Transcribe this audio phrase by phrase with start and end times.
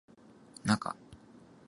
[0.65, 0.95] なか